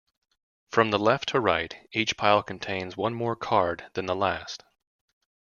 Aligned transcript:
From 0.71 0.89
left 0.89 1.29
to 1.29 1.39
right, 1.39 1.75
each 1.91 2.17
pile 2.17 2.41
contains 2.41 2.97
one 2.97 3.13
more 3.13 3.35
card 3.35 3.85
than 3.93 4.07
the 4.07 4.15
last. 4.15 4.63